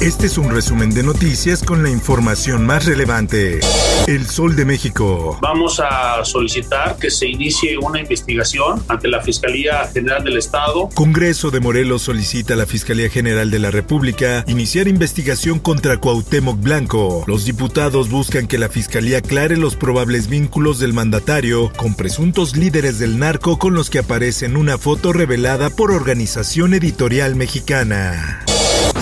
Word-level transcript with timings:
Este 0.00 0.28
es 0.28 0.38
un 0.38 0.50
resumen 0.50 0.88
de 0.94 1.02
noticias 1.02 1.62
con 1.62 1.82
la 1.82 1.90
información 1.90 2.64
más 2.64 2.86
relevante. 2.86 3.60
El 4.06 4.26
Sol 4.26 4.56
de 4.56 4.64
México. 4.64 5.38
Vamos 5.42 5.78
a 5.78 6.24
solicitar 6.24 6.96
que 6.96 7.10
se 7.10 7.28
inicie 7.28 7.76
una 7.76 8.00
investigación 8.00 8.82
ante 8.88 9.08
la 9.08 9.20
Fiscalía 9.20 9.86
General 9.92 10.24
del 10.24 10.38
Estado. 10.38 10.88
Congreso 10.94 11.50
de 11.50 11.60
Morelos 11.60 12.00
solicita 12.00 12.54
a 12.54 12.56
la 12.56 12.64
Fiscalía 12.64 13.10
General 13.10 13.50
de 13.50 13.58
la 13.58 13.70
República 13.70 14.42
iniciar 14.46 14.88
investigación 14.88 15.58
contra 15.58 15.98
Cuauhtémoc 15.98 16.58
Blanco. 16.58 17.22
Los 17.26 17.44
diputados 17.44 18.08
buscan 18.08 18.46
que 18.46 18.56
la 18.56 18.70
Fiscalía 18.70 19.18
aclare 19.18 19.58
los 19.58 19.76
probables 19.76 20.28
vínculos 20.28 20.78
del 20.78 20.94
mandatario 20.94 21.70
con 21.76 21.94
presuntos 21.94 22.56
líderes 22.56 22.98
del 22.98 23.18
narco 23.18 23.58
con 23.58 23.74
los 23.74 23.90
que 23.90 23.98
aparece 23.98 24.46
en 24.46 24.56
una 24.56 24.78
foto 24.78 25.12
revelada 25.12 25.68
por 25.68 25.90
Organización 25.90 26.72
Editorial 26.72 27.36
Mexicana. 27.36 28.46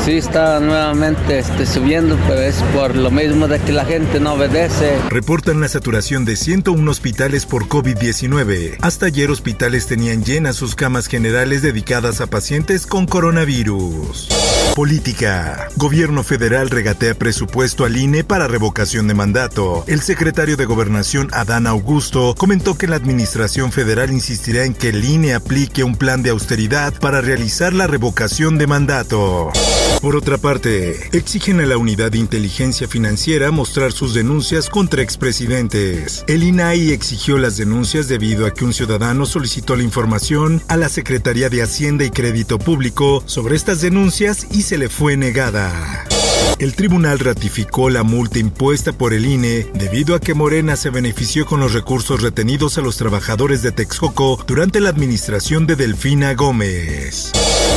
Sí, 0.08 0.16
está 0.16 0.58
nuevamente 0.58 1.38
este, 1.38 1.66
subiendo, 1.66 2.18
pero 2.26 2.40
es 2.40 2.62
por 2.74 2.96
lo 2.96 3.10
mismo 3.10 3.46
de 3.46 3.60
que 3.60 3.72
la 3.72 3.84
gente 3.84 4.20
no 4.20 4.32
obedece. 4.32 4.98
Reportan 5.10 5.60
la 5.60 5.68
saturación 5.68 6.24
de 6.24 6.36
101 6.36 6.90
hospitales 6.90 7.44
por 7.44 7.68
COVID-19. 7.68 8.78
Hasta 8.80 9.04
ayer 9.04 9.30
hospitales 9.30 9.86
tenían 9.86 10.24
llenas 10.24 10.56
sus 10.56 10.74
camas 10.74 11.08
generales 11.08 11.60
dedicadas 11.60 12.22
a 12.22 12.26
pacientes 12.26 12.86
con 12.86 13.04
coronavirus. 13.04 14.30
Política. 14.78 15.66
Gobierno 15.74 16.22
federal 16.22 16.70
regatea 16.70 17.12
presupuesto 17.14 17.84
al 17.84 17.96
INE 17.96 18.22
para 18.22 18.46
revocación 18.46 19.08
de 19.08 19.14
mandato. 19.14 19.82
El 19.88 20.00
secretario 20.02 20.56
de 20.56 20.66
Gobernación, 20.66 21.30
Adán 21.32 21.66
Augusto, 21.66 22.36
comentó 22.38 22.78
que 22.78 22.86
la 22.86 22.94
administración 22.94 23.72
federal 23.72 24.12
insistirá 24.12 24.62
en 24.62 24.74
que 24.74 24.90
el 24.90 25.04
INE 25.04 25.34
aplique 25.34 25.82
un 25.82 25.96
plan 25.96 26.22
de 26.22 26.30
austeridad 26.30 26.94
para 27.00 27.20
realizar 27.20 27.72
la 27.72 27.88
revocación 27.88 28.56
de 28.56 28.68
mandato. 28.68 29.50
Por 30.00 30.14
otra 30.14 30.38
parte, 30.38 31.08
exigen 31.10 31.58
a 31.58 31.66
la 31.66 31.76
Unidad 31.76 32.12
de 32.12 32.18
Inteligencia 32.18 32.86
Financiera 32.86 33.50
mostrar 33.50 33.90
sus 33.90 34.14
denuncias 34.14 34.68
contra 34.68 35.02
expresidentes. 35.02 36.22
El 36.28 36.44
INAI 36.44 36.92
exigió 36.92 37.36
las 37.36 37.56
denuncias 37.56 38.06
debido 38.06 38.46
a 38.46 38.54
que 38.54 38.64
un 38.64 38.72
ciudadano 38.72 39.26
solicitó 39.26 39.74
la 39.74 39.82
información 39.82 40.62
a 40.68 40.76
la 40.76 40.88
Secretaría 40.88 41.50
de 41.50 41.62
Hacienda 41.62 42.04
y 42.04 42.10
Crédito 42.10 42.60
Público 42.60 43.24
sobre 43.26 43.56
estas 43.56 43.80
denuncias 43.80 44.46
y 44.52 44.67
se 44.68 44.76
le 44.76 44.90
fue 44.90 45.16
negada. 45.16 45.72
El 46.58 46.74
tribunal 46.74 47.18
ratificó 47.18 47.88
la 47.90 48.02
multa 48.02 48.38
impuesta 48.38 48.92
por 48.92 49.12
el 49.12 49.26
INE 49.26 49.66
debido 49.74 50.14
a 50.14 50.20
que 50.20 50.34
Morena 50.34 50.76
se 50.76 50.90
benefició 50.90 51.46
con 51.46 51.60
los 51.60 51.72
recursos 51.72 52.22
retenidos 52.22 52.78
a 52.78 52.80
los 52.80 52.96
trabajadores 52.96 53.62
de 53.62 53.72
Texcoco 53.72 54.42
durante 54.46 54.80
la 54.80 54.90
administración 54.90 55.66
de 55.66 55.76
Delfina 55.76 56.34
Gómez. 56.34 57.32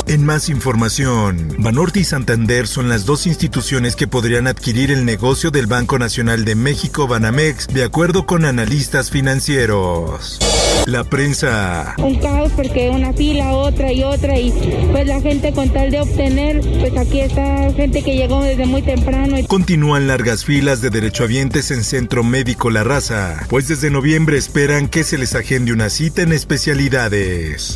En 0.07 0.25
más 0.25 0.49
información, 0.49 1.55
Banorte 1.59 1.99
y 1.99 2.03
Santander 2.03 2.67
son 2.67 2.89
las 2.89 3.05
dos 3.05 3.27
instituciones 3.27 3.95
que 3.95 4.07
podrían 4.07 4.47
adquirir 4.47 4.91
el 4.91 5.05
negocio 5.05 5.51
del 5.51 5.67
Banco 5.67 5.99
Nacional 5.99 6.43
de 6.43 6.55
México 6.55 7.07
Banamex, 7.07 7.67
de 7.67 7.83
acuerdo 7.83 8.25
con 8.25 8.45
analistas 8.45 9.11
financieros. 9.11 10.39
La 10.87 11.03
prensa. 11.03 11.95
Un 11.99 12.15
caos 12.15 12.51
porque 12.55 12.89
una 12.89 13.13
fila, 13.13 13.53
otra 13.53 13.93
y 13.93 14.03
otra 14.03 14.37
y 14.39 14.51
pues 14.91 15.05
la 15.05 15.21
gente 15.21 15.53
con 15.53 15.69
tal 15.69 15.91
de 15.91 16.01
obtener, 16.01 16.59
pues 16.79 16.97
aquí 16.97 17.19
está 17.21 17.71
gente 17.73 18.01
que 18.01 18.15
llegó 18.15 18.41
muy 18.65 18.81
temprano. 18.81 19.37
Continúan 19.47 20.07
largas 20.07 20.45
filas 20.45 20.81
de 20.81 20.89
derechohabientes 20.89 21.71
en 21.71 21.83
Centro 21.83 22.23
Médico 22.23 22.69
La 22.69 22.83
Raza, 22.83 23.45
pues 23.49 23.67
desde 23.67 23.89
noviembre 23.89 24.37
esperan 24.37 24.87
que 24.87 25.03
se 25.03 25.17
les 25.17 25.35
agende 25.35 25.73
una 25.73 25.89
cita 25.89 26.21
en 26.21 26.33
especialidades. 26.33 27.75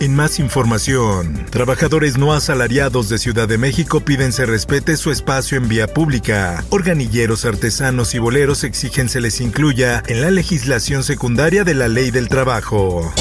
En 0.00 0.14
más 0.14 0.38
información, 0.38 1.46
trabajadores 1.50 2.18
no 2.18 2.32
asalariados 2.32 3.08
de 3.08 3.18
Ciudad 3.18 3.48
de 3.48 3.58
México 3.58 4.00
piden 4.00 4.32
se 4.32 4.46
respete 4.46 4.96
su 4.96 5.10
espacio 5.10 5.56
en 5.56 5.68
vía 5.68 5.86
pública. 5.86 6.64
Organilleros, 6.70 7.44
artesanos 7.44 8.14
y 8.14 8.18
boleros 8.18 8.64
exigen 8.64 9.08
se 9.08 9.20
les 9.20 9.40
incluya 9.40 10.02
en 10.06 10.20
la 10.20 10.30
legislación 10.30 11.02
secundaria 11.02 11.64
de 11.64 11.74
la 11.74 11.88
ley 11.88 12.10
del 12.10 12.28
trabajo. 12.28 13.12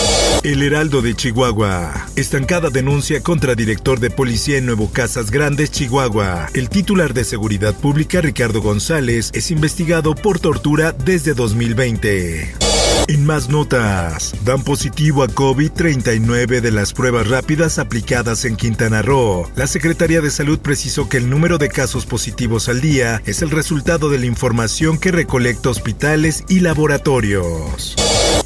El 0.45 0.61
Heraldo 0.61 1.01
de 1.01 1.15
Chihuahua. 1.15 2.05
Estancada 2.15 2.69
denuncia 2.69 3.23
contra 3.23 3.55
director 3.55 3.99
de 3.99 4.11
policía 4.11 4.59
en 4.59 4.67
Nuevo 4.67 4.91
Casas 4.91 5.31
Grandes, 5.31 5.71
Chihuahua. 5.71 6.49
El 6.53 6.69
titular 6.69 7.15
de 7.15 7.23
Seguridad 7.23 7.73
Pública, 7.73 8.21
Ricardo 8.21 8.61
González, 8.61 9.31
es 9.33 9.49
investigado 9.49 10.13
por 10.13 10.39
tortura 10.39 10.91
desde 10.91 11.33
2020. 11.33 12.74
En 13.07 13.23
más 13.23 13.49
notas, 13.49 14.33
dan 14.43 14.63
positivo 14.63 15.21
a 15.21 15.27
COVID-39 15.27 16.59
de 16.59 16.71
las 16.71 16.91
pruebas 16.91 17.27
rápidas 17.27 17.77
aplicadas 17.77 18.45
en 18.45 18.55
Quintana 18.55 19.03
Roo. 19.03 19.47
La 19.55 19.67
Secretaría 19.67 20.21
de 20.21 20.31
Salud 20.31 20.57
precisó 20.57 21.07
que 21.07 21.17
el 21.17 21.29
número 21.29 21.59
de 21.59 21.69
casos 21.69 22.07
positivos 22.07 22.67
al 22.67 22.81
día 22.81 23.21
es 23.27 23.43
el 23.43 23.51
resultado 23.51 24.09
de 24.09 24.17
la 24.17 24.25
información 24.25 24.97
que 24.97 25.11
recolecta 25.11 25.69
hospitales 25.69 26.45
y 26.49 26.61
laboratorios. 26.61 27.95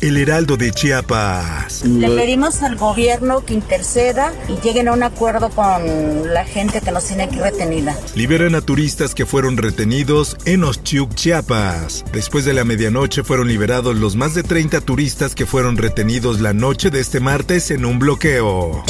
El 0.02 0.16
Heraldo 0.16 0.56
de 0.56 0.72
Chiapas. 0.72 1.84
Le 1.86 2.10
pedimos 2.10 2.62
al 2.62 2.78
gobierno 2.78 3.44
que 3.44 3.54
interceda 3.54 4.34
y 4.48 4.56
lleguen 4.66 4.88
a 4.88 4.94
un 4.94 5.04
acuerdo 5.04 5.50
con 5.50 6.34
la 6.34 6.46
gente 6.46 6.80
que 6.80 6.92
nos 6.92 7.06
tiene 7.06 7.24
aquí 7.24 7.38
retenida. 7.38 7.98
Liberan 8.16 8.56
a 8.56 8.62
turistas 8.62 9.14
que 9.14 9.26
fueron 9.26 9.58
retenidos 9.58 10.38
en 10.46 10.64
Ostiuc, 10.64 11.16
Chiapas. 11.16 12.06
Después 12.14 12.46
de 12.46 12.54
la 12.54 12.64
medianoche 12.64 13.24
fueron 13.24 13.50
liberados 13.50 13.98
los 13.98 14.16
más 14.16 14.36
de 14.36 14.44
30 14.50 14.82
turistas 14.82 15.36
que 15.36 15.46
fueron 15.46 15.78
retenidos 15.78 16.42
la 16.42 16.54
noche 16.54 16.90
de 16.90 17.00
este 17.00 17.20
martes 17.20 17.70
en 17.70 17.86
un 17.86 18.00
bloqueo. 18.00 18.84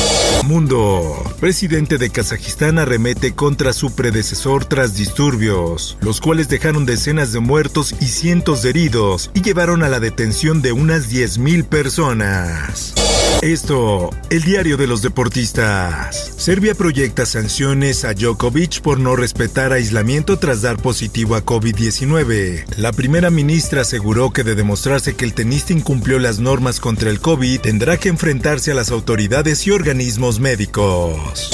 Mundo. 0.45 1.21
Presidente 1.41 1.97
de 1.97 2.09
Kazajistán 2.09 2.79
arremete 2.79 3.35
contra 3.35 3.73
su 3.73 3.93
predecesor 3.93 4.63
tras 4.63 4.95
disturbios, 4.95 5.97
los 5.99 6.21
cuales 6.21 6.47
dejaron 6.47 6.85
decenas 6.85 7.33
de 7.33 7.41
muertos 7.41 7.93
y 7.99 8.05
cientos 8.05 8.61
de 8.61 8.69
heridos 8.69 9.31
y 9.33 9.41
llevaron 9.41 9.83
a 9.83 9.89
la 9.89 9.99
detención 9.99 10.61
de 10.61 10.71
unas 10.71 11.11
10.000 11.11 11.65
personas. 11.65 12.93
Esto, 13.41 14.09
el 14.29 14.43
diario 14.43 14.75
de 14.75 14.85
los 14.85 15.01
deportistas. 15.01 16.33
Serbia 16.35 16.75
proyecta 16.75 17.25
sanciones 17.25 18.03
a 18.03 18.13
Djokovic 18.13 18.81
por 18.81 18.99
no 18.99 19.15
respetar 19.15 19.71
aislamiento 19.71 20.37
tras 20.39 20.61
dar 20.61 20.77
positivo 20.77 21.35
a 21.35 21.45
COVID-19. 21.45 22.65
La 22.75 22.91
primera 22.91 23.29
ministra 23.29 23.81
aseguró 23.81 24.31
que 24.31 24.43
de 24.43 24.55
demostrarse 24.55 25.15
que 25.15 25.23
el 25.23 25.33
tenista 25.33 25.48
incumplió 25.69 26.19
las 26.19 26.39
normas 26.39 26.79
contra 26.79 27.09
el 27.09 27.19
COVID, 27.19 27.61
tendrá 27.61 27.97
que 27.97 28.09
enfrentarse 28.09 28.71
a 28.71 28.75
las 28.75 28.91
autoridades 28.91 29.65
y 29.65 29.71
organismos 29.71 30.39
médicos. 30.39 31.49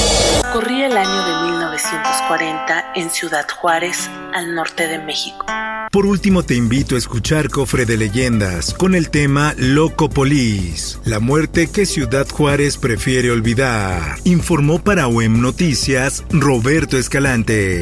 Corría 0.51 0.87
el 0.87 0.97
año 0.97 1.25
de 1.25 1.51
1940 1.51 2.93
en 2.95 3.09
Ciudad 3.09 3.47
Juárez, 3.49 4.09
al 4.33 4.53
norte 4.53 4.87
de 4.87 4.99
México. 4.99 5.45
Por 5.91 6.05
último, 6.05 6.43
te 6.43 6.55
invito 6.55 6.95
a 6.95 6.97
escuchar 6.97 7.49
Cofre 7.49 7.85
de 7.85 7.97
Leyendas 7.97 8.73
con 8.73 8.95
el 8.95 9.09
tema 9.09 9.53
Loco 9.57 10.09
Polis, 10.09 10.99
la 11.05 11.19
muerte 11.19 11.67
que 11.67 11.85
Ciudad 11.85 12.27
Juárez 12.27 12.77
prefiere 12.77 13.31
olvidar. 13.31 14.17
Informó 14.25 14.79
para 14.79 15.07
OEM 15.07 15.41
Noticias 15.41 16.23
Roberto 16.29 16.97
Escalante. 16.97 17.81